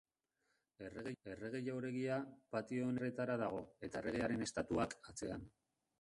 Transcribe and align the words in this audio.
Errege 1.31 1.61
jauregia, 1.67 2.17
patio 2.55 2.87
honen 2.87 2.97
ezkerretara 3.09 3.39
dago, 3.45 3.61
eta 3.89 4.03
erregearen 4.03 4.45
estatuak 4.47 4.97
atzean. 5.13 5.51